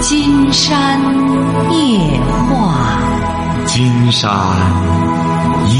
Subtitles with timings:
[0.00, 0.98] 金山
[1.70, 1.98] 夜
[2.48, 3.02] 话，
[3.66, 4.30] 金山
[5.68, 5.74] 夜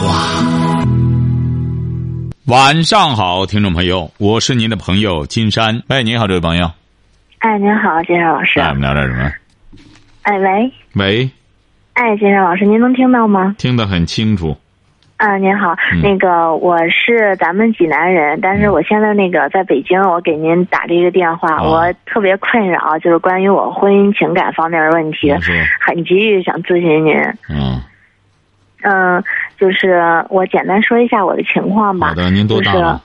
[0.00, 0.44] 话。
[2.46, 5.82] 晚上好，听众朋友，我是您的朋友金山。
[5.88, 6.70] 喂，您好，这位朋友。
[7.40, 8.60] 哎，您好，金山老师。
[8.60, 9.30] 哎，我们聊点什么？
[10.22, 10.72] 哎，喂。
[10.94, 11.30] 喂。
[11.92, 13.54] 哎，金山老师，您能听到吗？
[13.58, 14.56] 听得很清楚。
[15.16, 25.32] 啊，您好，那个我是咱们济南人，但是我现在那个在北京，我给您打这个电话，我特别困扰，就是关于我婚姻情感方面的问题，
[25.80, 27.14] 很急于想咨询您。
[27.48, 27.80] 嗯。
[28.82, 29.24] 嗯，
[29.56, 32.08] 就是我简单说一下我的情况吧。
[32.08, 33.02] 好的，您多大了？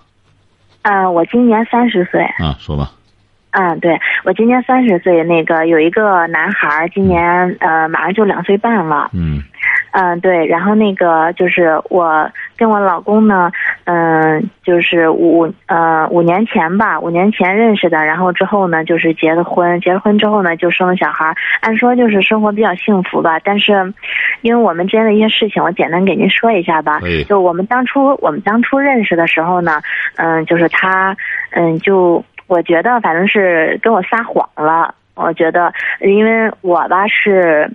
[0.81, 2.21] 嗯，我今年三十岁。
[2.23, 2.91] 啊，说吧。
[3.51, 9.09] 嗯，对，我今年三十岁，那个有一个男孩，今年呃马上就两岁半了。
[9.13, 9.41] 嗯。
[9.91, 13.51] 嗯，对，然后那个就是我跟我老公呢，
[13.85, 23.93] 嗯，就是五呃五年前吧，五年前认识的，然后之后呢就是结了婚，结了婚之后呢就生了小孩，按说就是生活比较幸福吧，但是
[24.41, 26.99] 因为我们之间的一些事情，我简单给您说一下吧。
[27.27, 29.81] 就我们当初我们当初认识的时候呢，
[30.17, 31.15] 嗯，就是他，
[31.51, 37.69] 嗯，就我觉得反正是跟我撒谎了，我觉得因为我吧是。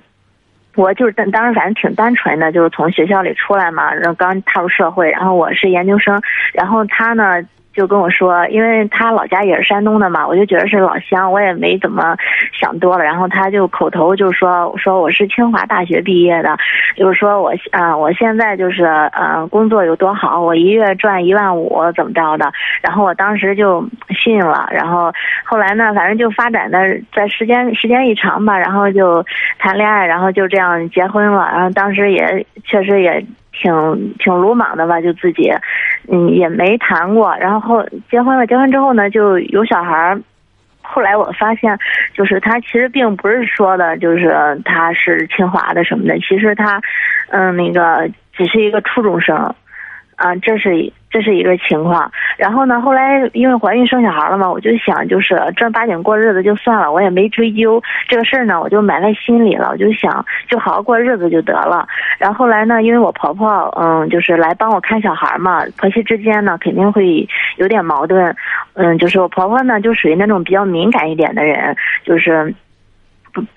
[0.75, 6.21] 我就是当当时反正挺单纯的，就是从学校里出来嘛，然后刚踏入社会，然后我是研究生，
[6.53, 7.43] 然后他呢。
[7.75, 12.17] 就跟我说，因为他老家也是山东的嘛，我就觉得是老乡，我也没怎么
[12.53, 13.05] 想多了。
[13.05, 16.57] 然后他就口头就说说我是清华大学毕业的，
[16.97, 22.53] 就是说我啊，我现在就是呃工作有多好，我一月赚一万五怎么着的。
[22.81, 25.13] 然后我当时就信了，然后
[25.45, 26.79] 后来呢，反正就发展的
[27.13, 29.25] 在时间时间一长吧，然后就
[29.59, 31.51] 谈恋爱，然后就这样结婚了。
[31.53, 33.25] 然后当时也确实也。
[33.55, 35.51] 挺挺鲁莽的吧，就自己，
[36.11, 37.35] 嗯，也没谈过。
[37.39, 40.21] 然后后结婚了，结婚之后呢，就有小孩儿。
[40.83, 41.79] 后来我发现，
[42.13, 46.19] 就是他其实并不是说的，就是他是清华的什么的。
[46.19, 46.79] 其实他，
[47.31, 49.55] 嗯，那个只是一个初中生。
[50.17, 52.11] 啊，这是这是一个情况。
[52.37, 59.71] 然后呢，后来因为怀孕生小孩了嘛，我就想就是正儿八经过日子就算了，我也没追究这个事儿呢，我就埋在心里了。
[59.71, 61.87] 我就想就好好过日子就得了。
[62.19, 68.35] 然后后来呢，因为我婆婆嗯，就是来帮我看小孩嘛，婆媳之间呢肯定会有点矛盾。
[68.75, 72.55] 嗯，就是我婆婆呢就属于那种比较敏感一点的人，就是。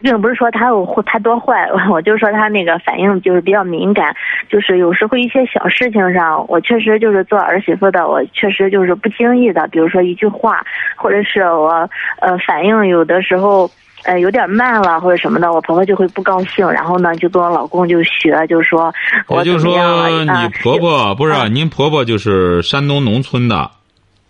[0.02, 4.16] 并不是说他有他多坏， 我就说他那个反应就是比较敏感，
[4.50, 10.62] 就是有时候一些小事情上，我确实就是做儿媳妇的，我确实就是不经意的，比如说一句话，
[10.96, 11.90] 或者是我
[12.20, 13.70] 呃反应有的时候
[14.04, 18.94] 呃有点慢了或者什么的，我婆婆就会不高兴，然后呢就跟我老公就学，就说
[19.28, 19.72] 我就说
[20.10, 23.70] 你婆婆不是您婆婆就是山东农村的，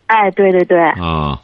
[0.07, 0.79] 哎对对对。
[0.89, 1.39] 啊。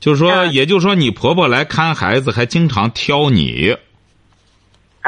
[0.00, 3.76] 就是说，也就是说，你婆婆来看孩子，还经常挑你。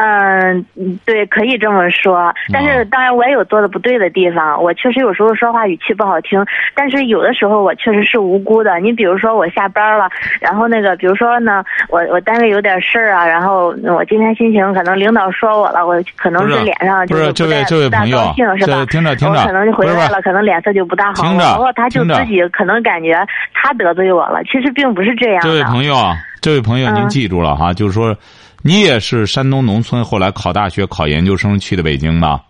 [0.03, 0.65] 嗯，
[1.05, 2.33] 对，可以这么说。
[2.50, 4.62] 但是，当然我也有做的不对的地方。
[4.62, 6.43] 我确实有时候说话语气不好听，
[6.75, 8.81] 但是有的时候我确实是无辜的。
[8.81, 10.09] 你比如说，我下班了，
[10.41, 18.87] 然后那个，比如说呢，我我单位有点事儿啊，然后我今天心情可能领导说我了，我可能是脸上就是不太不大高兴，是吧？
[18.87, 21.25] 听着听着，我可能就回来了，可能脸色就不大好。
[21.37, 23.22] 然后他就自己可能感觉
[23.53, 25.43] 他得罪我了，其实并不是这样。
[25.43, 25.94] 这位朋友，
[26.41, 28.17] 这位朋友，您记住了哈，就是说。
[28.62, 32.43] 你也是山东农村，后来考大学、考研究生去的北京吧？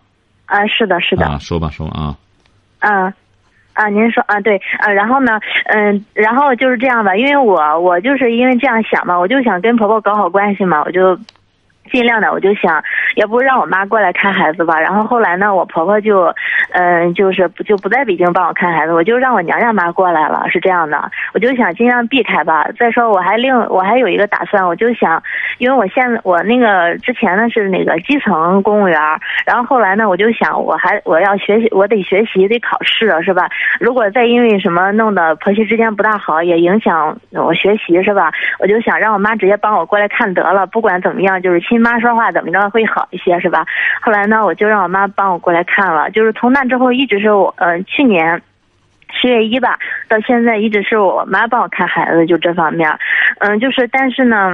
[0.47, 1.27] 啊，是的，是的。
[1.27, 2.17] 啊，说吧，说吧啊。
[2.81, 3.13] 嗯，
[3.75, 11.19] 啊，您说啊，对，啊，然后呢，嗯，然后就是这样吧，因为我我就是因为这样想嘛，我就想跟婆婆搞好关系嘛，我就。
[11.91, 12.83] 尽量的，我就想，
[13.17, 14.81] 要不让我妈过来看孩子吧。
[14.81, 16.33] 然后后来呢，我婆婆就，
[16.73, 20.45] 嗯，就是不就不在北京帮我看孩子，我就让我娘家妈过来了。
[20.49, 22.67] 是这样的，我就想尽量避开吧。
[22.79, 25.21] 再说，我还另我还有一个打算，我就想，
[25.59, 29.01] 因为我现在我那个之前呢是那个基层公务员，
[29.45, 33.49] 然后后来呢，我就想，我还我要学习，我得学习，得考试，是吧？
[33.81, 38.31] 如果再因为什么弄得婆媳之间不大好，也影响我学习，是吧？
[38.61, 41.80] 我就想让我妈直接帮我过来看得了，不管怎么样，就是亲。
[41.81, 43.65] 妈说话怎么着会好一些是吧？
[44.01, 46.11] 后来呢，我就让我妈帮我过来看了。
[46.11, 48.41] 就是从那之后，一直是我呃去年
[49.11, 49.79] 十月一吧，
[50.09, 52.89] 到现在一直是我妈帮我看孩子，就这方面。
[53.39, 54.53] 嗯，就是但是呢，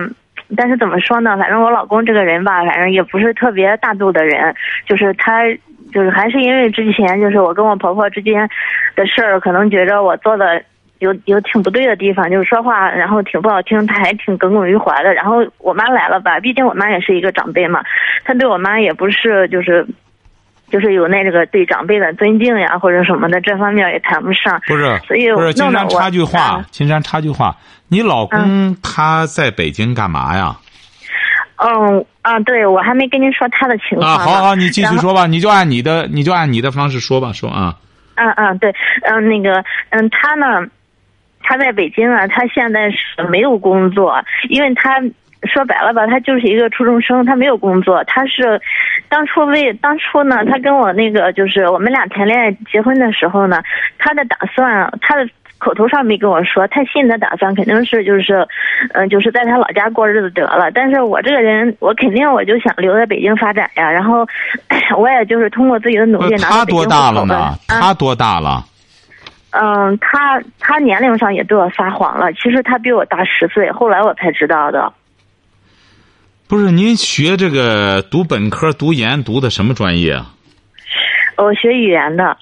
[0.56, 1.36] 但是怎么说呢？
[1.36, 4.54] 反正我老公这个人吧，反正也不是特别大度的人。
[4.86, 5.42] 就是他，
[5.92, 8.48] 就是还是因为之前就是我跟我婆婆之间
[8.94, 10.62] 的事儿，可能觉着我做的。
[10.98, 15.12] 有有挺不对的地方，就是说话，然后挺不好听，他还挺耿耿于怀的。
[15.12, 17.82] 然后我妈来了吧，毕竟我妈也是一个长辈嘛，
[18.24, 19.86] 他对我妈也不是就是，
[20.70, 24.60] 就是有那个对长辈的尊敬呀，或者什么的，这方面也谈不上。
[24.66, 27.56] 不是，所以不是，金山插句话啊，金山插句话，
[27.88, 30.56] 你老公他在北京干嘛呀？
[31.58, 37.76] 嗯啊，对我还没跟您说他的情况啊，好好，你继续说吧，你就按你的，你就按你的方式说吧，说啊。
[38.16, 40.66] 嗯嗯，对，嗯，那个，嗯，他呢，
[41.46, 45.00] 他在北京啊，他现在是没有工作，因为他
[45.42, 48.60] 说白了吧，他就是一个初中生，他没有工作，他是
[49.08, 53.62] 当初为当初呢，他跟我那个就是我们俩谈恋爱结婚的时候呢，
[53.98, 55.28] 他的打算，他的。
[55.58, 58.46] 口头上没跟我说，他心里的打算肯定是就是，
[58.92, 60.70] 嗯、就是在他老家过日子得了。
[60.70, 63.90] 但是我这个人，我肯定我就想留在北京发展呀。
[63.90, 64.26] 然后，
[64.98, 67.54] 我也就是通过自己的努力拿到他北京多大了呢？
[67.66, 68.62] 他多大了？
[69.58, 74.92] 嗯，他他年龄上也对我撒谎了，其实他比我大十岁，后来我才知道的。
[76.46, 80.34] 不是您学这个读本科读研读的什么专业啊？
[81.38, 82.36] 我学语言的，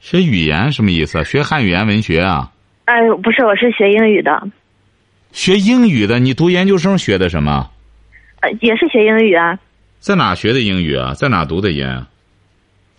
[0.00, 1.24] 学语言什么意思啊？
[1.24, 2.52] 学汉语言文学啊？
[2.84, 4.46] 哎，不是，我是学英语的，
[5.32, 6.18] 学英语的？
[6.20, 7.70] 你读研究生学的什么？
[8.40, 9.58] 呃，也是学英语啊，
[9.98, 11.14] 在哪学的英语啊？
[11.14, 12.06] 在哪读的研啊？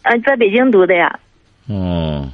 [0.04, 1.20] 呃，在北京读的呀。
[1.68, 2.30] 哦，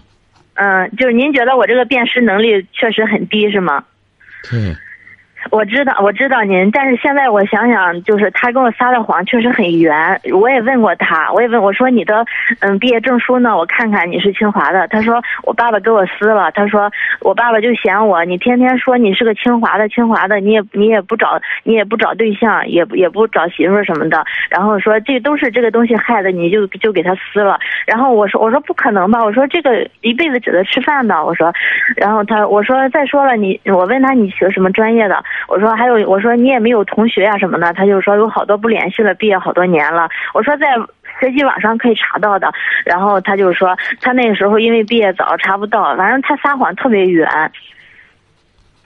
[0.56, 3.86] 嗯，就是您觉得我这个辨识能力确实很低是吗？
[4.50, 4.76] 对，
[5.50, 10.20] 我知道，我知道您，但是现在我想想，就是他跟我撒的谎确实很圆。
[10.34, 12.26] 我也问过他，我也问我说你的
[12.60, 13.58] 嗯毕业证书呢？
[13.58, 14.88] 我看看你是清华的。
[14.90, 16.52] 他说我爸爸给我撕了。
[16.52, 16.92] 他说
[17.22, 24.24] 我爸爸就嫌我，你天天说你是个清华的，清华的，你也你也不找你也不找对象，也不也不找媳妇什么的。
[24.50, 27.60] 然后说这都是这个东西害的，你就就给他撕了。
[27.88, 29.24] 然后我说我说不可能吧？
[29.24, 31.24] 我说这个一辈子指着吃饭的。
[31.26, 31.52] 我说，
[31.96, 35.24] 然后他我说再说了你我问他你学什么专业的？
[35.48, 40.10] 我说还有我说你也没有同学呀、什么的，他就说有好多不联系了，毕业好多年了。
[40.34, 40.68] 我说在
[41.20, 42.52] 学习网上可以查到的，
[42.86, 47.30] 然后他就说他那个时候因为毕业早查不到，反正他撒谎特别远。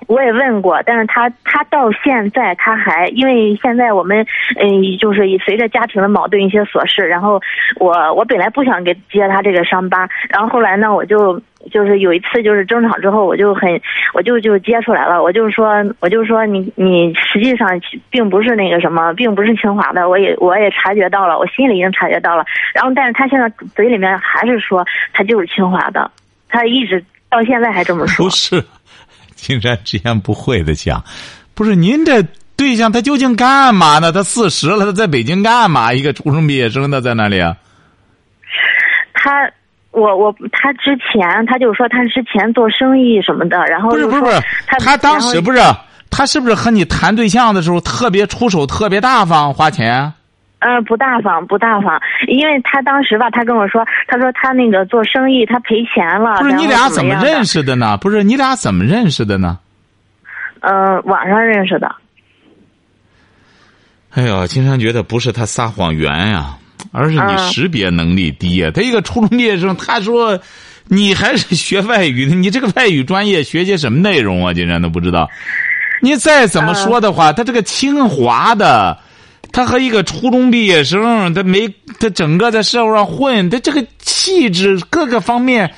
[0.07, 4.23] 我也问过，但是他他到现在他还因为现在我们
[4.59, 7.41] 嗯就是随着家庭的矛盾一些琐事，然后
[7.77, 13.81] 我我本来不想给揭他这个伤疤，然后后来呢我就就是有一次就是争吵之后我就很
[14.13, 17.67] 我就就接出来了，我就说我就说你你实际上
[18.09, 26.09] 并不是那个什么，并不是清华的，我也我也察觉到了，我心里已经察觉到了，然后但是他现在嘴里面还是说他就是清华的，
[26.49, 28.29] 他一直到现在还这么说不。
[28.29, 28.63] 是，
[29.35, 31.03] 金山直言不讳的讲，
[31.53, 32.23] 不是您这
[32.55, 34.11] 对象他究竟干嘛呢？
[34.11, 35.91] 他四十了，他在北京干嘛？
[35.91, 37.57] 一个初中毕业生，他在那里啊？
[39.13, 39.51] 他，
[39.95, 45.59] 我我他之前他就说他之前做生意什么的，然后不是不是不是，他他当时不是
[46.11, 50.11] 他是不是和你谈对象的时候特别出手，特别大方，花钱？
[50.59, 57.45] 嗯、不大方不大方，因为他当时吧，他跟我说，他说他那个做生意他赔钱了，不是你俩怎么认？
[57.45, 57.97] 识的呢？
[57.97, 59.59] 不是你俩怎么认识的呢？
[60.61, 61.93] 嗯、网上认识的。
[64.15, 66.55] 哎呦，金山觉得不是他撒谎圆呀、
[66.95, 70.39] 而是你嗯识别能力低呀、他一个初中毕业生，他说
[70.87, 74.53] 你还是学外语的，你这个外语专业学些什么内容啊？
[74.53, 75.29] 竟然都不知道。
[76.01, 78.97] 你再怎么说的话，他这个清华的，
[79.51, 81.67] 他和一个初中毕业生，他没
[81.99, 85.73] 他整个在社会上混，他这个气质各个方面。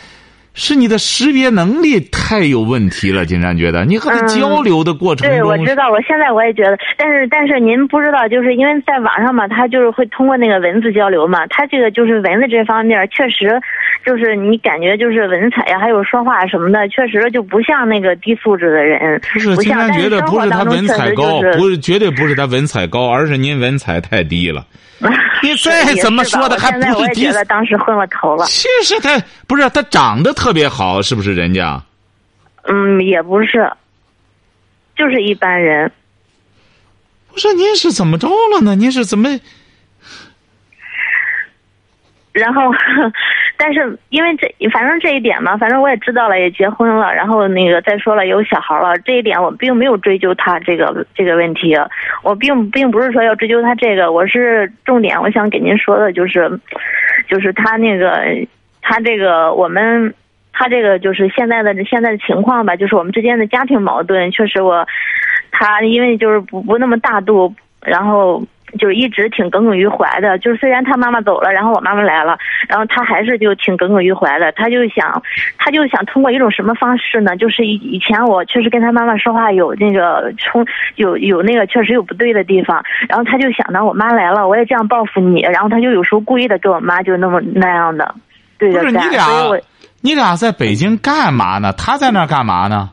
[0.57, 13.61] 是你的识别能力太有问题了，金山觉得你和他嗯交流的过程对，我知道，我现在我也觉得，但是但是您不知道，就是因为在网上嘛，他就是会通过那个文字交流嘛，他这个就是文字这方面确实，
[14.04, 19.56] 就是你感觉就是文采呀，还有说话什么的，确实就不像那个低素质的人，不是。
[19.57, 24.66] 金山但是生觉得不是他文采高，实就是不是绝对不是他文采高，而是您文采太低了。
[25.44, 28.44] 你再怎么说的还不是低我也觉得当时昏了头了。
[28.45, 31.81] 其实他不是他长得特别好，是不是人家？
[32.63, 33.71] 嗯，也不是，
[34.95, 35.92] 就是一般人。
[37.31, 38.75] 不是您是怎么着了呢？
[38.75, 39.30] 您是怎么？
[42.33, 42.61] 然后，
[43.57, 51.75] 但是因为这，反正这一点嘛，反正我也知道了，也结婚了，然后那个再说了有小孩了，这一点我并没有追究他这个这个问题，
[52.21, 56.59] 我并并不是说要追究他这个，我是重点我想给您说的就是，
[57.27, 58.23] 就是他那个
[58.83, 60.13] 他这个我们
[60.57, 64.87] 他这个就是现在的现在的情况吧，就是我们之间的家庭矛盾，确实我
[65.52, 67.54] 他因为就是不不那么大度，
[67.85, 68.44] 然后
[68.80, 70.35] 就是一直挺耿耿于怀的。
[70.40, 72.35] 就是虽然他妈妈走了，然后我妈妈来了，
[72.68, 74.52] 然后他还是就挺耿耿于怀的。
[74.54, 75.21] 他就想，
[75.59, 77.37] 他就想通过一种什么方式呢？
[77.37, 82.83] 就是以以前我确实跟他妈妈说话有那个冲，有有那个确实有不对的地方。
[83.07, 85.42] 然后他就想到，我妈来了，我也这样报复你。
[85.42, 88.16] 然后他就有时候故意的跟我妈就那么那样的
[88.57, 89.04] 对着干。
[89.11, 89.59] 所以我
[90.01, 91.73] 你俩在北京干嘛呢？
[91.73, 92.92] 他在那儿干嘛呢？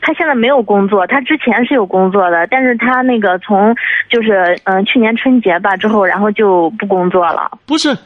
[0.00, 3.74] 他现在没有工作，他之前是有工作的，但是他那个从
[4.08, 7.58] 就是嗯去年春节吧之后，然后就不工作了。
[7.66, 7.96] 不是，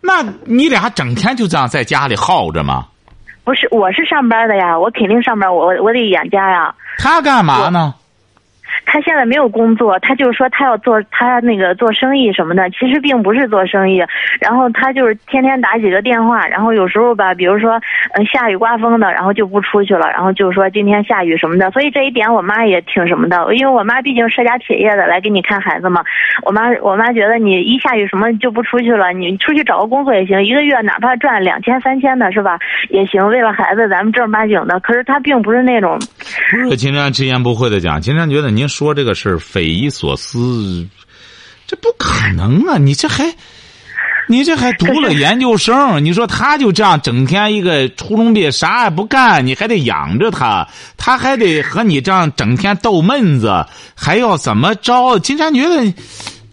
[0.00, 2.86] 那你俩整天就这样在家里耗着吗？
[3.44, 6.74] 不是，我是上班的呀，我肯定上班，我我得养家呀。
[6.98, 7.94] 他干嘛呢？
[8.84, 14.02] 他现在没有工作，他就是说他要做他那个做生意什么的，其实并不是做生意。
[14.40, 17.80] 然后他就是天天打几个电话，然后有时候吧，比如说
[18.14, 21.70] 嗯下雨刮风的，然后就不出去了，然后就说今天下雨什么的。
[21.70, 26.02] 所以这一点我妈也挺什么的，因为我妈毕竟舍家铁业的来给你看孩子嘛。
[26.44, 32.58] 我妈我妈觉得你一下雨什么就不出去了，你出去找个工作也行，一个月哪怕赚两千三千的是吧
[32.90, 34.80] 也行，为了孩子咱们正儿八经的。
[34.80, 35.98] 可是他并不是那种。
[36.52, 38.68] 不是金山直言不讳的讲，金山觉得您。
[38.68, 40.88] 说这个事儿匪夷所思，
[41.66, 42.78] 这不可能啊！
[42.78, 43.34] 你这还，
[44.28, 46.02] 你这还读了研究生？
[46.02, 50.66] 你说他就这样整天一个初中毕业啥也不干，你还得养着他，
[50.96, 55.18] 他还得和你这样整天逗闷子，还要怎么着？
[55.18, 55.92] 金山觉得。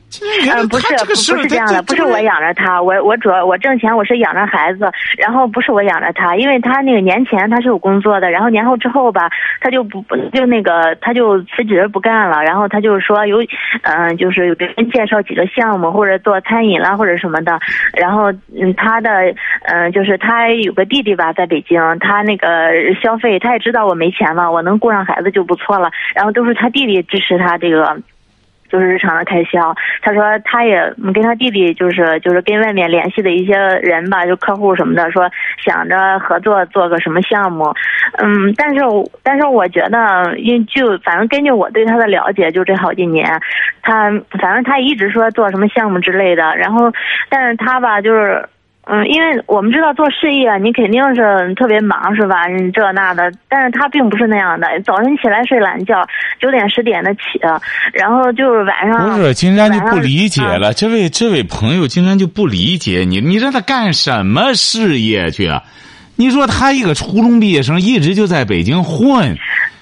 [0.10, 9.30] 嗯，不是，不是这样的，不是我养着他，我我主要我挣钱，我是养着孩子，然后不是我养着他，因为他那个年前他是有工作的，然后年后之后吧，
[9.62, 13.38] 他就不就那个他就辞职不干了，然后他就说有，
[13.84, 17.60] 嗯，就是有别人介绍几个项目或者做餐饮啦或者什么的，
[17.94, 19.10] 然后嗯他的
[19.66, 22.48] 嗯就是他有个弟弟吧在北京，他那个
[23.02, 27.96] 消费他也知道我没钱嘛，我能顾上孩子就不错了，然后都是他弟弟支持他这个。
[28.70, 35.30] 就是日常的开销，他说他也跟他弟弟就是就是跟外面联系的一些人吧，就客户什么的，说
[35.66, 37.74] 想着合作做个什么项目，
[38.18, 38.82] 嗯，但是
[39.24, 43.26] 但是我觉得，因就反正根据我对他的了解，就这好几年，
[43.82, 44.10] 他
[44.40, 46.92] 反正他一直说做什么项目之类的，然后
[47.30, 48.48] 但是他吧就是。
[48.92, 52.48] 嗯，因为我们知道做事业，你肯定是特别忙，是吧？
[52.74, 54.68] 这那的，但是他并不是那样的。
[54.84, 56.04] 早晨起来睡懒觉，
[56.40, 57.22] 九点十点的起，
[57.94, 59.16] 然后就是晚上。
[59.18, 60.74] 不是，金山就不理解了。
[60.74, 65.62] 这位这位朋友，金山就不理解你，你让他干什么事业去啊？
[66.16, 69.38] 你说他一个初中毕业生，一直就在北京混。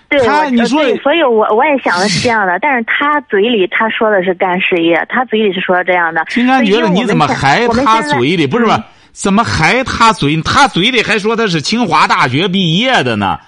[0.09, 0.19] 对，
[0.51, 6.25] 你说，所以我我也想的是这样的，但是他嘴里他说的是干事业，他嘴里是说这样的。
[6.27, 8.85] 金山觉得你怎么还他嘴里不是吧？
[9.17, 10.39] 怎么还他嘴？
[10.43, 13.39] 他嘴里还说他是清华大学毕业的呢？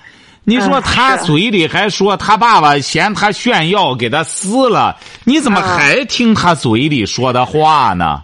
[0.43, 4.97] 你说他嘴里还说他爸爸嫌他炫耀给他撕了？
[5.25, 8.23] 你怎么还听他嘴里说的话呢？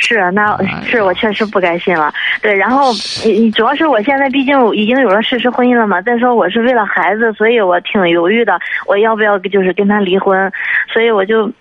[0.00, 2.10] 是，那是我确实不该信了。
[2.40, 2.90] 对，然后
[3.54, 6.00] 主要是我现在毕竟已经有了事实婚姻了嘛。
[6.00, 10.50] 再说我是为了孩子，所以我挺犹豫的，我要不要就是跟他离婚？
[10.90, 11.52] 所以我就。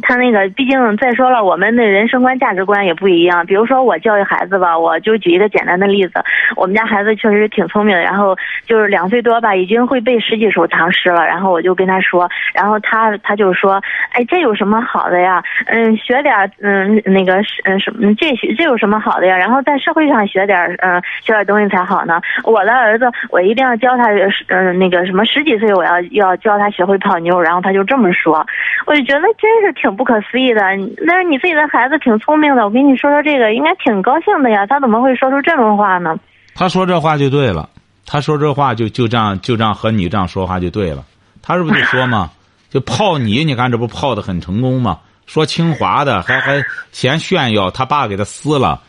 [0.00, 3.44] 他那个，毕竟再说了，我们的人生观、价值观也不一样。
[3.44, 6.14] 比如说，我教育孩子吧，我就举一个简单的例子。
[6.56, 8.34] 我们家孩子确实挺聪明，然后
[8.66, 11.26] 就是两岁多吧，已经会背十几首唐诗了。
[11.26, 13.82] 然后我就跟他说，然后他他就说
[14.12, 15.42] ：“哎，这有什么好的呀？
[15.66, 17.34] 嗯，学点嗯那个
[17.64, 19.36] 嗯什么这学这有什么好的呀？
[19.36, 22.18] 然后在社会上学点嗯学点东西才好呢。
[22.44, 24.04] 我的儿子，我一定要教他
[24.48, 27.38] 嗯那个什么十几岁我要要教他学会泡妞。
[27.38, 28.44] 然后他就这么说，
[28.86, 29.81] 我就觉得真是。
[29.82, 30.62] 挺不可思议的，
[31.04, 34.64] 那是你自己的孩子挺聪明的，我跟你说说这个，应该挺高兴的呀。
[34.66, 36.16] 他怎么会说出这种话呢？
[36.54, 37.68] 他说这话就对了，
[38.06, 41.04] 他说这话就就这样就这样和你这样说话就对了。
[41.42, 42.30] 他是不是就说嘛？
[42.70, 45.00] 就泡你，你看这不泡的很成功吗？
[45.26, 48.80] 说清华的还还嫌炫耀，他爸给他撕了。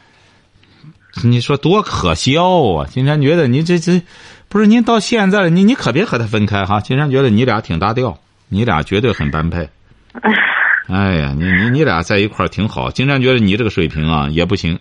[1.23, 2.87] 你说多可笑啊！
[2.87, 4.01] 金山觉得你这这
[4.49, 6.79] 不是您到现在了，你你可别和他分开哈。
[6.79, 8.17] 金山觉得你俩挺搭调，
[8.49, 9.69] 你俩绝对很般配。
[10.87, 12.91] 哎呀，你你你俩在一块儿挺好。
[12.91, 14.77] 金山觉得你这个水平啊也不行，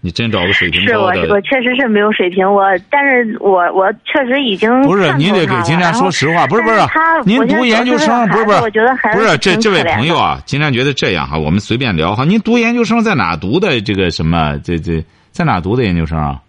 [0.00, 1.14] 你真找个水平高的。
[1.14, 6.78] 是我我确实是没有水平，我但是我我确实已经不是您得给金山说实话，不是不是，
[7.24, 12.24] 您读研究生不是不是，我觉得不是这这位朋友啊，金山觉得这样哈，我们随便聊哈。
[12.24, 13.80] 您读研究生在哪读的？
[13.80, 14.58] 这个什么？
[14.62, 16.40] 这这在哪读的研究生啊？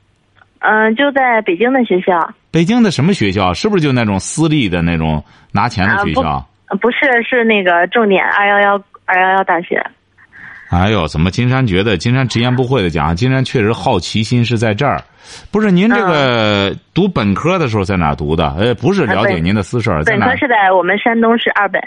[0.59, 2.13] 嗯，就在北京的学校。
[2.51, 3.53] 北京的什么学校？
[3.53, 6.47] 是不是就那种私立的那种拿钱的学校？
[6.79, 9.83] 不是，是那个重点二幺幺二幺幺大学。
[10.69, 14.99] 哎呦，怎么金山觉得金山直言不讳的讲，金山确实好奇心是在这儿。
[15.51, 18.49] 不是您这个读本科的时候在哪读的？
[18.57, 20.03] 呃，不是了解您的私事儿。
[20.03, 21.81] 本科是在我们山东是二本。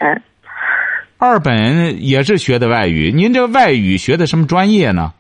[1.18, 5.12] 二本也是学的外语，您这外语学的什么专业呢？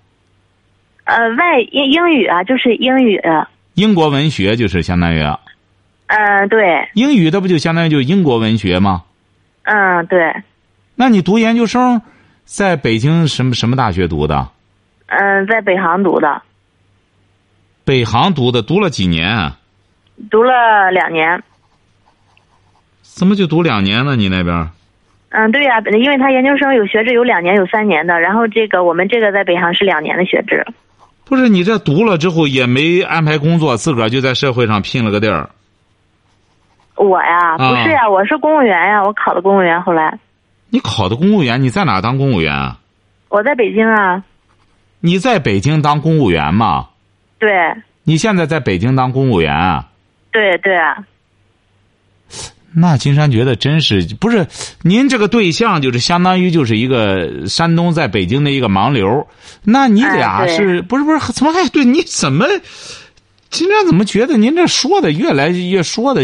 [1.04, 3.20] 呃，外英英语啊，就是英语。
[3.74, 5.20] 英国文学就是相当于。
[6.06, 6.88] 嗯，对。
[6.94, 9.02] 英语它不就相当于就英国文学吗？
[9.66, 10.32] 嗯，对。
[10.94, 12.00] 那你读研究生，
[12.44, 14.48] 在北京什么什么大学读的？
[15.06, 16.42] 嗯，在北航读的。
[17.84, 19.52] 北航读的，读了几年？
[20.30, 21.42] 读了两年。
[23.02, 24.14] 怎么就读两年呢？
[24.14, 24.70] 你那边？
[25.30, 28.20] 嗯，对呀，因为他研究生有学制，有两年，有三年的。
[28.20, 30.64] 然后这个我们这个在北航是两年的学制。
[31.24, 35.50] 不是你这读了之后也没安排工作，自个儿就在社会上拼了个地儿。
[36.96, 39.82] 我呀，不是呀，我是公务员呀，我考的公务员。
[39.82, 40.18] 后来，
[40.70, 41.62] 你考的公务员？
[41.62, 42.78] 你在哪当公务员啊？
[43.28, 44.24] 我在北京啊。
[45.00, 46.88] 你在北京当公务员吗？
[47.38, 47.50] 对。
[48.04, 49.88] 你现在在北京当公务员啊？
[50.32, 50.74] 对对。
[52.74, 54.46] 那金山觉得真是不是？
[54.82, 59.26] 您这个对象就是相当于就是一个山东在北京的一个盲流。
[59.64, 61.32] 那你俩是不是不是？
[61.32, 61.84] 怎么还对？
[61.84, 62.46] 你怎么？
[63.48, 66.22] 金山怎么觉得您这说的越来越说的？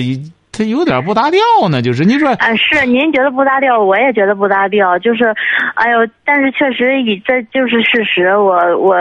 [0.52, 1.40] 他有点不搭调
[1.70, 5.34] 呢，就是你说，啊，是您觉得不搭调，我也觉得不搭调，就是，
[5.76, 8.94] 哎呦，但是确实以这就是事实，我我，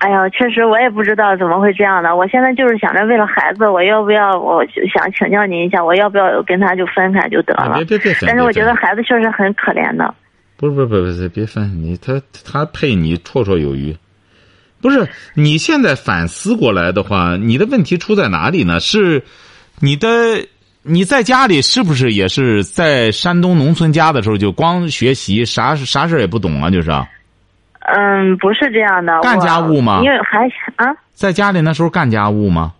[0.00, 7.74] 哎呀，确实我也不知道怎么会这样的，我现在就是想着为了孩子，我要不要，我想请教您一下，我要不要跟他就分开就得了？
[7.76, 8.28] 别别别分！
[8.28, 10.12] 但是我觉得孩子确实很可怜的。
[10.56, 13.96] 不是不是不是别分你，他他配你绰绰有余。
[14.82, 18.80] 不是你现在反思过来的话，你的问题出在哪里呢？
[18.80, 19.22] 是
[19.78, 20.08] 你的。
[20.88, 26.70] 你在家里是不是也是在山东农村家的时候就光学习啥啥事也不懂啊？
[26.70, 26.90] 就是。
[27.80, 29.20] 嗯，不是这样的。
[29.20, 30.00] 干家务吗？
[30.04, 30.94] 因为还啊。
[31.12, 32.72] 在家里那时候干家务吗？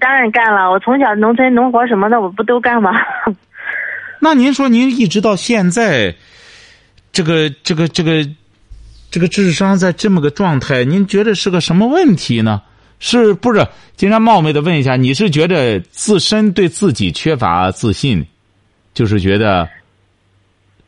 [0.00, 2.90] 当然干了，我从小农村农活什么的我不都干吗？
[4.20, 6.14] 那您说您一直到现在，
[7.12, 8.26] 这个这个这个
[9.10, 12.62] 这个智商在这么个状态，您觉得是个什么问题呢？
[13.02, 13.66] 是不是？
[13.96, 18.24] 经常冒昧的问一下，你是觉得自身对自己缺乏自信，
[18.94, 19.68] 就是觉得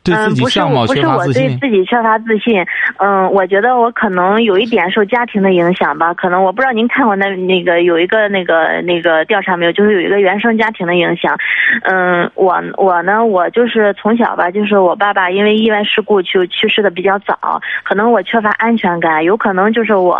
[0.01, 1.43] 对自己相貌缺乏自信？
[1.43, 2.65] 不是我，不是我对自己缺乏自信。
[2.99, 6.13] 嗯，我觉得我可能有一点受家庭的影响吧。
[6.13, 9.71] 可能我不知道您看过那那个有一个那个那个调查没有？
[9.73, 11.37] 就是有一个原生家庭的影响。
[11.83, 20.19] 嗯，我我呢，我就是从小吧，就是我爸爸因为意外事故就去世的比较早，可能我缺乏安全感，有可能就是我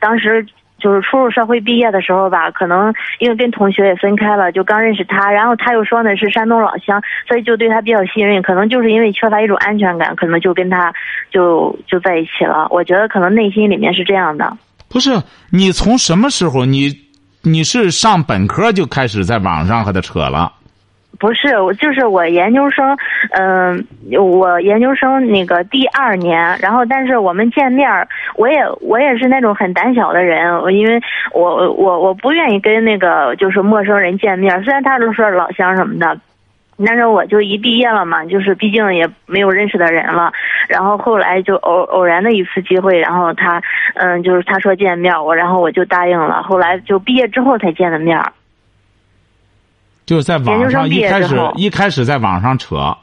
[0.00, 0.44] 当时。
[0.78, 8.42] 就是初入社会毕业的时候吧，可能因为跟同学也分开了，就刚认识他，然后他又说呢是山东老乡，所以就对他比较信任。
[8.42, 10.92] 可能就是因为缺乏一种安全感，可能就跟他
[11.30, 12.68] 就就在一起了。
[12.70, 14.56] 我觉得可能内心里面是这样的。
[14.88, 15.10] 不是
[15.50, 16.92] 你从什么时候你
[17.42, 20.52] 你是上本科就开始在网上和他扯了？
[21.18, 21.48] 不是，
[21.78, 22.96] 就是我研究生，
[23.32, 23.86] 嗯，
[24.18, 27.88] 我研究生那个第二年，然后但是我们见面，
[28.36, 31.00] 我也我也是那种很胆小的人，我因为
[31.32, 36.18] 我我我不愿意跟那个就是陌生人见面，虽然他都说老乡什么的，
[36.84, 40.32] 但是我就一毕业了嘛，就是毕竟也没有认识的人了，
[40.68, 43.62] 然后后来就偶偶然的一次机会，然后他
[43.94, 48.20] 嗯就是他说见面，我然后我就答应了，后来就毕业之后才见的面。
[50.06, 52.96] 就是在网上一开始一开始在网上扯，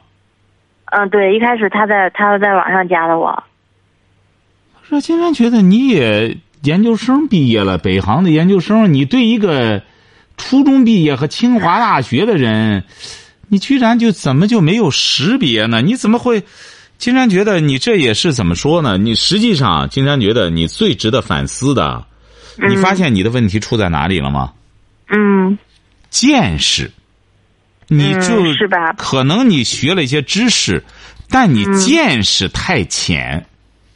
[0.86, 3.44] 嗯，对，一开始他在他在网上加的我。
[4.82, 9.82] 说金山觉得你也研究生毕业了，北航的研究生，你对一个
[10.38, 12.84] 初中毕业和清华大学的人，
[13.48, 15.82] 你居然就怎么就没有识别呢？
[15.82, 16.42] 你怎么会？
[16.96, 18.96] 金山觉得你这也是怎么说呢？
[18.96, 22.06] 你实际上金山觉得你最值得反思的，
[22.66, 24.52] 你发现你的问题出在哪里了吗？
[25.08, 25.58] 嗯。
[26.14, 26.92] 见识，
[27.88, 30.80] 你就是吧可能你学了一些知识，
[31.28, 33.44] 但你见识太浅。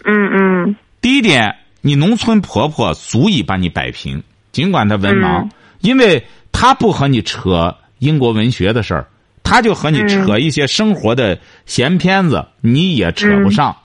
[0.04, 0.76] 嗯嗯。
[1.00, 5.48] 第一点，你农村婆婆足以把你摆平，尽管她文盲，
[5.80, 9.06] 因为她不和你扯英国文学的事儿，
[9.44, 13.76] 她就和你扯一些生活的闲片子，你也扯不上，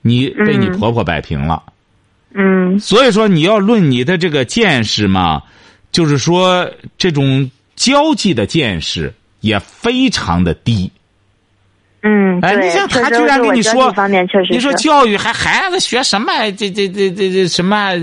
[0.00, 1.62] 你被你婆婆摆平了。
[2.32, 2.78] 嗯。
[2.80, 5.42] 所以说，你要论你的这个见识嘛，
[5.92, 6.66] 就是说
[6.96, 7.50] 这种。
[7.76, 10.90] 交际的见识也非常的低。
[12.06, 13.90] 嗯，哎，你像他居然跟你说，
[14.50, 16.30] 你说教育还孩子学什么？
[16.52, 17.94] 这这这这这什么？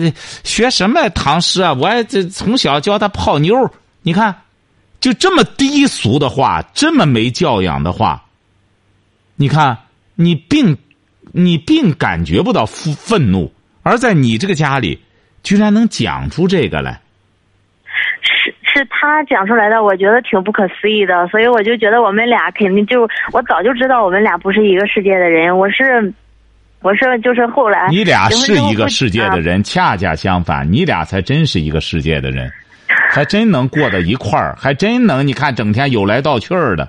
[0.43, 1.71] 学什么唐诗啊？
[1.73, 3.69] 我这从小教他泡妞
[4.01, 4.35] 你看，
[4.99, 8.25] 就这么低俗的话，这么没教养的话，
[9.35, 9.77] 你看
[10.15, 10.75] 你并
[11.31, 13.53] 你并感觉不到愤愤怒，
[13.83, 14.99] 而在你这个家里，
[15.43, 16.99] 居然能讲出这个来。
[18.73, 23.01] 是他讲出来的，我觉得挺不可思议的，所以我就觉得我们俩肯定就
[23.33, 25.57] 我早就知道我们俩不是一个世界的人。
[25.57, 26.13] 我是，
[26.81, 32.51] 我是就是后来你俩是一个世界的啊人，恰恰相反，你俩才真是一个世界的人，
[33.11, 36.87] 还真能过到一块儿，还真能你看整天有来道去儿的。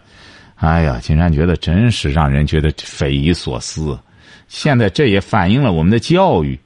[0.57, 3.99] 哎呀，竟然觉得真是让人觉得匪夷所思。
[4.47, 6.59] 现在这也反映了我们的教育。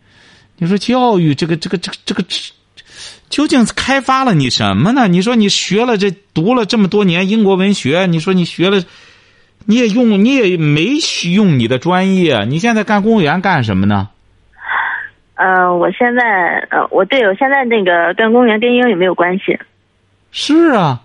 [0.59, 2.52] 你说教育这个这个这个这个这
[3.28, 5.08] 究竟开发了你什么呢？
[5.08, 8.82] 你说你学了这读了这么多年英国文学，你说你学了，
[9.64, 10.94] 你也用你也没
[11.34, 14.08] 用你的专业，你现在干公务员干什么呢？
[15.34, 19.58] 呃，我现在呃，我对我现在那个干公务员跟英语没有关系。
[20.30, 21.02] 是啊，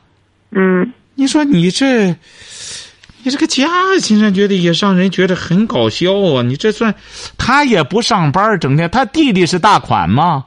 [0.51, 2.15] 嗯，你说你这，
[3.23, 3.67] 你这个家，
[3.99, 6.41] 金山觉得也让人觉得很搞笑啊！
[6.43, 6.95] 你这算，
[7.37, 10.45] 他也不上班，整天他弟弟是大款吗？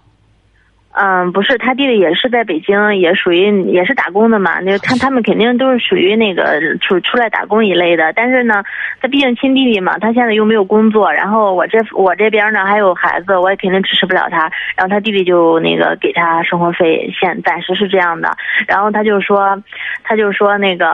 [0.97, 4.61] 嗯，不是，他弟弟也是在北京，也属于也是打工的嘛。
[4.61, 8.13] 那他他们肯定都是属于那个出出来打工一类的。
[8.13, 8.63] 但是呢，
[9.01, 11.13] 他毕竟亲弟弟嘛，他现在又没有工作。
[11.13, 14.43] 然后我这我这边呢还有孩子，我也肯定支持不了他。
[14.77, 18.31] 然后他弟弟就那个给他生活费，现暂时是这样的。
[18.69, 19.61] 然后他就说，
[20.05, 20.87] 他就说那个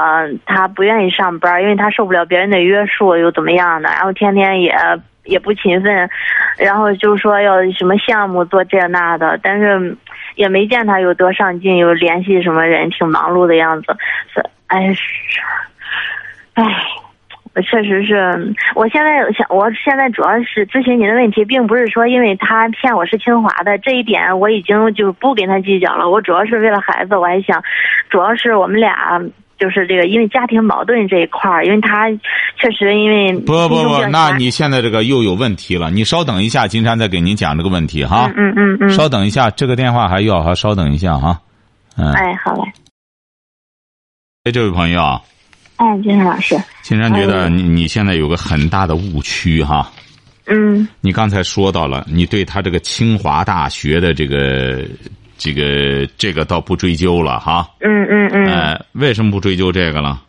[0.46, 3.90] 他不愿意上班，因为他受不了别人的约束，又怎么样的。
[3.90, 4.74] 然后天天也。
[5.24, 6.09] 也不勤奋，
[6.59, 9.96] 然后就说要什么项目做这那的，但是
[10.35, 13.96] 也没见他有多上进，有联系什么人，挺忙碌的样子。
[14.33, 14.94] 是，哎，
[16.54, 16.64] 哎，
[17.54, 26.09] 我确实是，我现在想，我现在主要是咨询您的问题，并不是说因为他骗我是清华的这一点，我已经就不跟他计较了。
[26.09, 27.62] 我主要是为了孩子，我还想，
[28.09, 29.20] 主要是我们俩。
[29.60, 32.08] 就是这个，因为家庭矛盾这一块儿，因为他
[32.56, 35.90] 确实因为不不不，那你现在这个又有问题了。
[35.90, 38.32] 你稍等一下，金山再给您讲这个问题哈。
[38.34, 38.88] 嗯嗯嗯。
[38.88, 41.38] 稍等一下，这个电话还要哈，稍等一下哈。
[41.98, 42.10] 嗯。
[42.14, 42.62] 哎，好嘞。
[44.44, 45.20] 哎，这位朋友。
[45.76, 46.56] 哎，金山老师。
[46.80, 49.92] 金山觉得你你现在有个很大的误区哈。
[50.46, 50.88] 嗯。
[51.02, 54.82] 你刚才说到了，你对他这个清华大学的这个。
[55.40, 60.20] 这个这个倒不追究了哈，嗯嗯嗯，呃，为什么不追究这个了？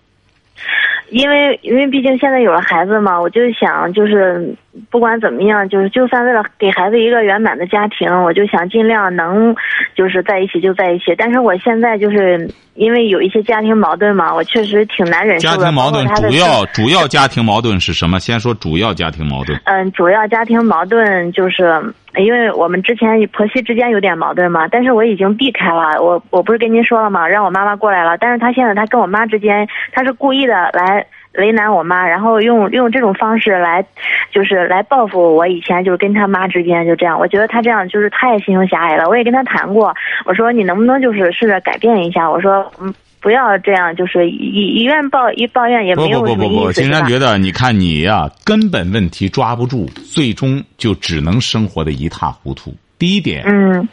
[1.09, 4.55] 因为因为毕竟现在有了孩子嘛，我就想就是
[4.89, 9.53] 不管怎么样，就是就算为了给孩子一个圆满的家庭，我就想尽量能
[9.93, 11.13] 就是在一起就在一起。
[11.17, 15.57] 但是我现在就是因为有一些家庭矛盾嘛，我确实挺难忍受的。
[15.57, 18.17] 家庭矛盾主要主要家庭矛盾是什么？
[18.17, 19.59] 先说主要家庭矛盾。
[19.65, 26.01] 嗯，主要家庭矛盾就是因为我们之前婆媳之间有点矛盾嘛，但是我已经避开了。
[26.01, 27.27] 我我不是跟您说了吗？
[27.27, 31.05] 让我妈妈过来了，但是她现在她跟我妈之间，她是故意的来。
[31.35, 33.85] 为难我妈，然后用用这种方式来，
[34.31, 37.17] 就是来报复我以前就是跟他妈之间就这样。
[37.17, 39.07] 我觉得他这样就是太心胸狭隘了。
[39.07, 42.29] 我也跟他谈过，我说你能不能就是试着改变一下？
[42.29, 52.75] 我说嗯，不要这样，就是一一怨抱一抱怨也没有不不不不不，金山觉得你看你呀、啊，根本问题抓不住，最终就只能生活的一塌糊涂。
[52.97, 53.87] 第一点，嗯，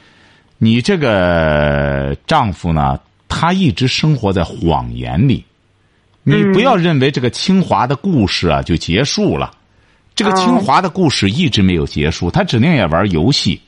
[0.58, 5.44] 你这个丈夫呢，他一直生活在谎言里。
[6.24, 9.50] 你不要认为这个清华的故事啊就结束了，
[10.14, 13.58] 这个清华的故事一直没有结束，他指定也玩游戏。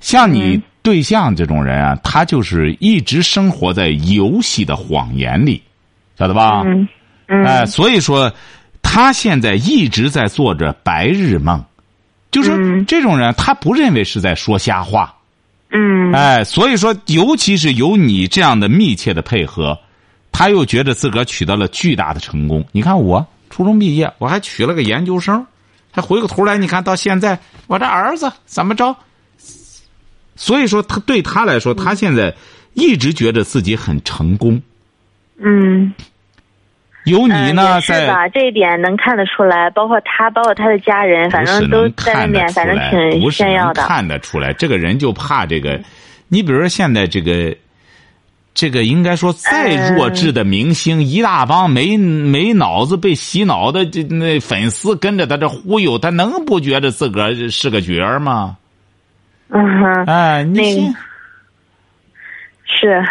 [0.00, 5.60] 像你对象这种人啊，他就是一直生活在游戏的谎言里，
[6.16, 6.62] 晓得吧？
[7.26, 8.32] 嗯，哎，所以说
[8.82, 11.64] 他现在一直在做着白日梦，
[12.30, 15.12] 就是这种人，他不认为是在说瞎话。
[15.70, 19.76] 嗯，哎，所以说，尤其是有你这样的密切的配合。
[20.36, 22.64] 他又觉得自个儿取得了巨大的成功。
[22.72, 25.46] 你看我初中毕业，我还娶了个研究生，
[25.92, 28.94] 还回过头来，你看到现在我这儿子怎么着？
[30.36, 32.34] 所以说，他对他来说，他现在
[32.72, 34.60] 一直觉得自己很成功。
[35.38, 35.92] 嗯，
[37.04, 38.28] 有你呢，在、吧？
[38.28, 42.76] 这一点能看得出来，包括他，包括他的家人，反正都在外面，反正
[43.10, 43.82] 挺炫耀的。
[43.86, 45.80] 看得出来，这个人就怕这个。
[46.28, 47.56] 你比如说现在这个。
[48.56, 58.56] 这个应该说，再弱智的明星，一大帮没没脑子、被洗脑的这那粉丝跟着他这忽悠，他能不觉得自个儿是个角儿吗？
[59.48, 60.94] 嗯哼，哎，你
[62.64, 63.04] 是，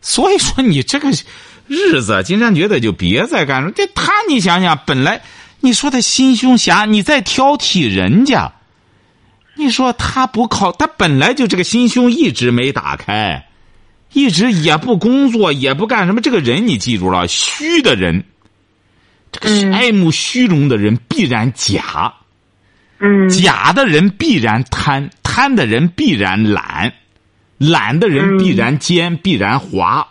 [0.00, 1.10] 所以说你这个
[1.66, 3.70] 日子，金山觉得就别再干了。
[3.70, 5.22] 这他，你想想，本来
[5.60, 8.52] 你说他心胸狭，你再挑剔人家，
[9.54, 13.44] 你说他不靠，他本来就这个心胸一直没打开。
[14.12, 16.22] 一直也不工作，也不干什么。
[16.22, 18.24] 这个人你记住了，虚的人，
[19.30, 22.14] 这个爱慕虚荣的人必然假，
[22.98, 26.94] 嗯，假的人必然贪，贪的人必然懒，
[27.58, 30.08] 懒的人必然奸，必然滑，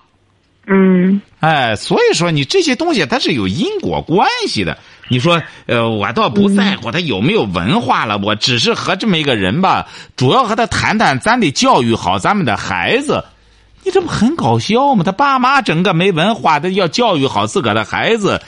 [0.67, 4.77] 嗯哎，所以说你这些东西它是有因果关系的。
[5.07, 13.23] 你说，呃，我倒不在乎他有没有文化了，我只是和这么一个人吧，主要和他谈谈，咱得教育好咱们的孩子。
[13.81, 15.03] 你这不很搞笑吗？
[15.03, 18.39] 他爸妈整个没文化，他要教育好自个儿的孩子，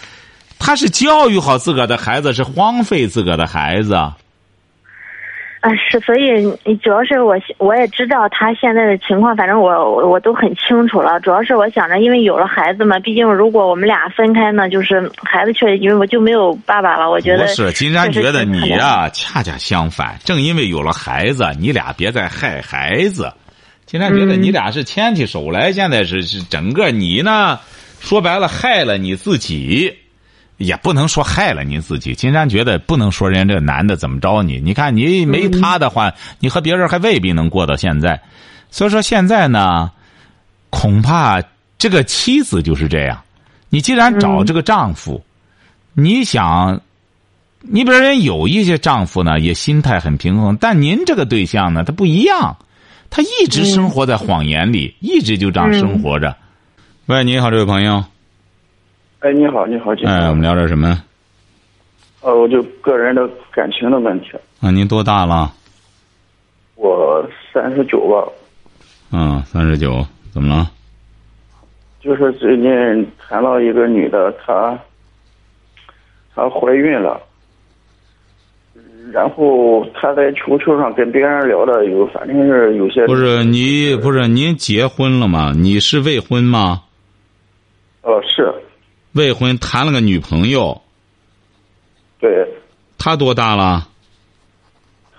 [0.59, 3.99] 他是教育好自个儿的孩子，是荒废自个儿的孩子。
[5.59, 6.43] 啊，是，所以
[6.77, 11.19] 主要是我我也知道他现在的情况，反正我我我都很清楚了。
[11.19, 17.09] 主要是我想着，因为有了孩子嘛，毕竟如果我们俩分开呢，就是孩子确实因为我就没有爸爸了。
[17.09, 23.33] 我觉得不是，金山觉得你呀、恰恰相反，正因为有了孩子，你俩别再害孩子。
[23.87, 27.59] 金山觉得你俩是牵起手来，现在是是整个你呢，
[27.99, 29.91] 说白了害了你自己。
[30.57, 34.59] 也不能说害了你自己，金山觉得不能说人家这男的怎么着你。
[34.59, 38.19] 你看你没他的话，你和别人还未必能过到现在。
[38.71, 39.91] 所以说现在呢，
[40.69, 41.41] 恐怕
[41.77, 43.21] 这个妻子就是这样。
[43.69, 45.23] 你既然找这个丈夫，
[45.93, 46.81] 你想，
[47.61, 52.57] 你比如人有一些丈夫呢，也心态很平衡，但您这个对象呢，他不一样，
[53.09, 56.35] 他一直生活在谎言里，一直就这样生活着。
[57.05, 58.03] 喂，你好，这位朋友。
[59.19, 61.01] 哎，你好，你好，姐哎，我们聊点什么？
[62.21, 64.31] 呃，我就个人的感情的问题。
[64.61, 65.51] 啊，您多大了？
[66.75, 68.31] 我三十九吧。
[69.11, 70.69] 嗯，三十九，怎么了？
[71.99, 74.77] 就是最近谈了一个女的，她
[76.35, 77.19] 她怀孕了，
[79.11, 85.53] 然后她在 QQ 上跟别人聊的有，反正是有些不是你不是您结婚了吗？
[85.55, 86.83] 你是未婚吗？
[88.03, 88.53] 呃是
[89.17, 90.79] 未婚，谈了个女朋友，
[92.19, 92.47] 对，
[92.99, 93.89] 他多大了？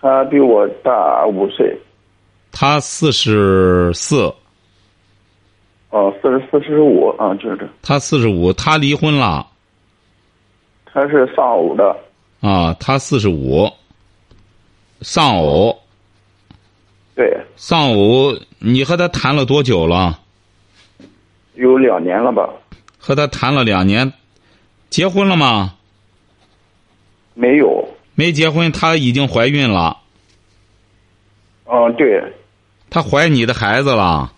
[0.01, 1.77] 他比我大五岁，
[2.53, 4.33] 他四十四，
[5.91, 7.57] 哦四十四十五啊，就是。
[7.57, 9.45] 这，他四十五，他离婚了？
[10.85, 11.97] 他是丧偶的，
[12.41, 13.69] 啊，他四十五，
[15.01, 15.77] 丧偶，
[17.17, 20.21] 对，丧偶，你和他谈了多久了？
[21.55, 22.49] 有两年了吧？
[22.99, 24.13] 和他谈了两年，
[24.91, 25.75] 结婚了吗？
[27.35, 29.99] 没有，没结婚，她已经怀孕了，
[31.67, 32.23] 嗯对。
[32.91, 34.33] 她怀你的孩子了。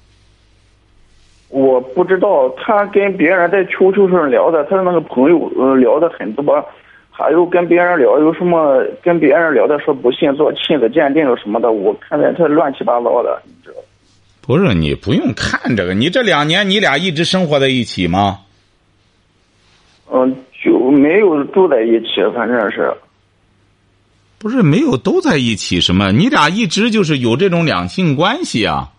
[1.48, 6.64] 我不知道，她跟别人在 QQ 上聊的，她的那个朋友呃聊的很多，
[7.10, 13.76] 还有跟别人聊有什么，跟别人聊的说不信做亲子鉴定什么的，我看见她乱七八糟的，你知道？
[14.42, 18.40] 不是你不用看这个，你这两年你俩一直生活在一起吗？
[20.12, 22.92] 嗯，就没有住在一起，反正是。
[24.38, 26.12] 不是没有都在一起什么？
[26.12, 28.90] 你俩一直就是有这种两性关系啊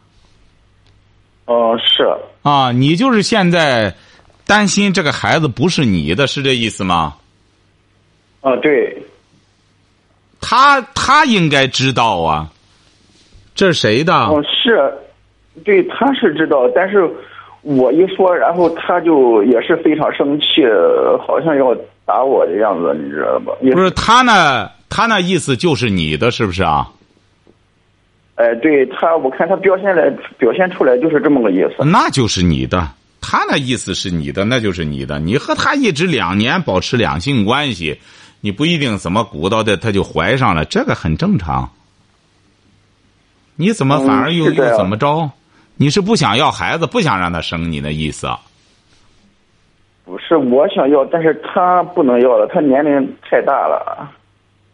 [1.46, 2.08] 哦，是，
[2.44, 2.72] 啊！
[2.72, 3.96] 你就是现在
[4.46, 7.18] 担心这个孩子不是你的，是这意思吗？
[8.42, 9.04] 啊对，
[10.40, 12.50] 他他应该知道啊，
[13.54, 14.14] 这是谁的？
[14.14, 14.94] 哦是，
[15.66, 17.10] 对，他是知道，但是
[17.62, 20.64] 我一说，然后他就也是非常生气，
[21.26, 23.54] 好像要打我的样子，你知道吧？
[23.74, 24.70] 不是他呢？
[24.90, 26.90] 他那意思就是你的，是不是啊？
[28.36, 31.86] 哎，对他，我看他表现来表现出来就是这么个意思。
[31.86, 32.90] 那就是你的。
[33.22, 35.20] 他那意思是你的，那就是你的。
[35.20, 38.00] 你和他一直两年保持两性关系，
[38.42, 41.70] 你不一定怎么鼓捣的他就怀上了，这个很正常。
[43.56, 45.30] 你怎么反而又、又怎么着？
[45.82, 48.28] 你是不想要孩子，不想让他生你的意思？
[50.06, 54.08] 不是我想要，但是他不能要了，他年龄太大了。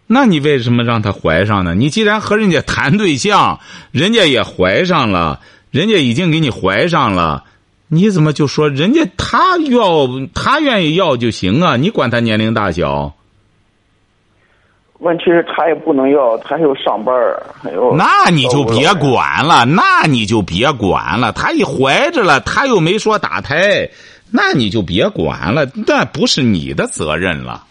[0.05, 1.73] 那你为什么让他怀上呢？
[1.73, 5.39] 你既然和人家谈对象，人家也怀上了，
[5.71, 7.45] 人家已经给你怀上了，
[7.87, 11.77] 你怎么就说人家他要他愿意要就行啊？
[11.77, 13.13] 你管他年龄大小？
[14.99, 17.95] 问题是，他也不能要，他还有上班儿还有。
[17.95, 18.91] 那你就别。
[18.95, 21.31] 管了，那你就别管了。
[21.31, 23.88] 他一怀着了，他又没说打胎，
[24.31, 27.63] 那你就别管了，那不是你的责任了。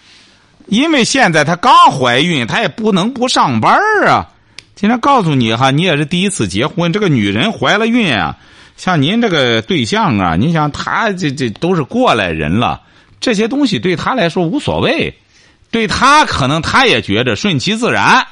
[0.66, 4.28] 因为现在她刚怀孕，她也不能不上班啊。
[4.76, 8.36] 今天告诉你哈，你也是第一次结婚，这个女人怀了孕啊，
[8.76, 12.82] 像您这个对象啊，你想他这这都是过来人了，
[13.20, 15.12] 这些东西对他来说无所谓，
[15.70, 18.26] 对他可能他也觉着顺其自然。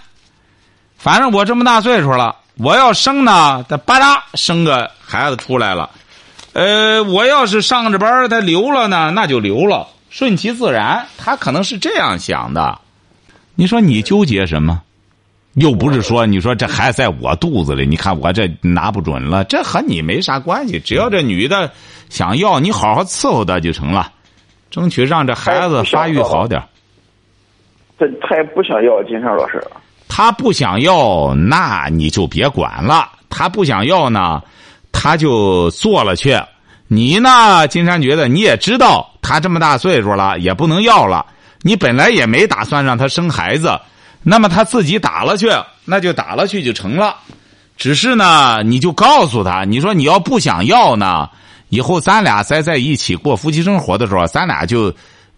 [0.96, 5.90] 反正我这么大岁数了，我要生呢，他吧嗒生个孩子出来了。
[6.52, 11.06] 呃，我要是上着班他留了呢，那就留了，顺其自然。
[11.18, 12.78] 他可能是这样想的。
[13.54, 14.80] 你说你纠结什么？
[15.54, 20.80] 又不是说你说这孩子在我肚子里，你看我这拿不准了，这和你没啥关系。
[20.80, 21.70] 只要这女的
[22.08, 24.10] 想要，你好好伺候她就成了，
[24.70, 26.62] 争取让这孩子发育好点。
[27.98, 29.62] 他他也不想要，金山老师。
[30.08, 33.08] 他不想要，那你就别管了。
[33.28, 34.40] 他不想要呢，
[34.92, 36.36] 他就做了去。
[36.86, 41.24] 你呢，金山觉得你也知道，他这么大岁数了，也不能要了。
[41.62, 43.76] 你本来也没打算让他生孩子，
[44.22, 45.48] 那么他自己打了去，
[45.84, 47.16] 那就打了去就成了。
[47.76, 51.28] 只是呢，你就告诉他，你说你要不想要呢，
[51.70, 54.94] 以后咱俩再在一起过夫妻生活的时候，咱俩就。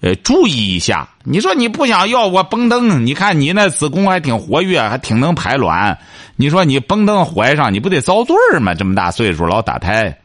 [0.07, 1.09] 呃，注意一下。
[1.25, 5.99] 你说你不想要我蹦蹬，你看你那子宫还挺活跃，还挺能排卵。
[6.37, 8.73] 你说你蹦蹬怀上，你不得遭罪吗？
[8.73, 10.17] 这么大岁数老打胎，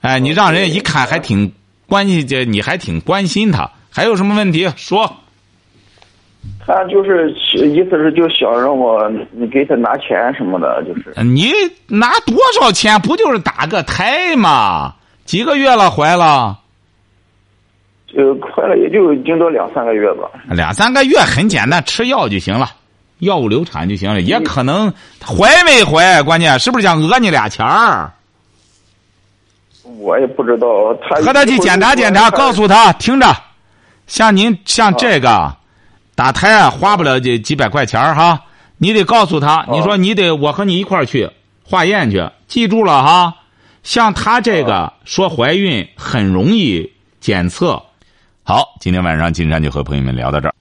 [0.00, 1.52] 哎，你让人家一看还挺
[1.86, 3.70] 关心，这你还挺关心他。
[3.90, 5.14] 还有什么问题说？
[6.66, 11.12] 他就是意思是就想让我你给他拿钱什么的，就是。
[11.22, 11.52] 你
[11.88, 12.98] 拿多少钱？
[13.02, 14.94] 不就是打个胎吗？
[15.26, 16.58] 几个月了，怀了？
[18.16, 20.30] 呃，快了，也就顶多两三个月吧。
[20.48, 22.70] 两三个月很简单，吃药就行了，
[23.18, 24.22] 药物流产就行了。
[24.22, 24.90] 也可能
[25.22, 28.10] 怀没怀，关键是不是想讹你俩钱儿？
[29.98, 30.66] 我也不知道。
[30.94, 33.26] 他和他去检查检查，告诉他听着，
[34.06, 35.54] 像您像这个
[36.14, 38.40] 打胎花不了几几百块钱哈，
[38.78, 41.30] 你得告诉他，你说你得我和你一块儿去
[41.64, 43.34] 化验去，记住了哈。
[43.82, 47.82] 像他这个说怀孕很容易检测。
[48.48, 50.54] 好，今天晚上金山就和朋友们聊到这儿。